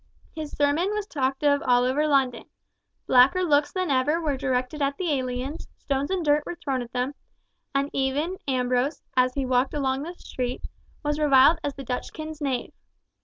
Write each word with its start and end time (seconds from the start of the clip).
His 0.31 0.51
sermon 0.53 0.89
was 0.95 1.05
talked 1.05 1.43
of 1.43 1.61
all 1.61 1.83
over 1.83 2.07
London; 2.07 2.45
blacker 3.05 3.43
looks 3.43 3.71
than 3.71 3.91
ever 3.91 4.19
were 4.19 4.35
directed 4.35 4.81
at 4.81 4.97
the 4.97 5.11
aliens, 5.11 5.67
stones 5.77 6.09
and 6.09 6.25
dirt 6.25 6.43
were 6.43 6.55
thrown 6.55 6.81
at 6.81 6.91
them, 6.91 7.13
and 7.75 7.87
even 7.93 8.39
Ambrose, 8.47 9.03
as 9.15 9.35
he 9.35 9.45
walked 9.45 9.75
along 9.75 10.01
the 10.01 10.15
street, 10.15 10.65
was 11.05 11.19
reviled 11.19 11.59
as 11.63 11.75
the 11.75 11.83
Dutchkin's 11.83 12.41
knave. 12.41 12.73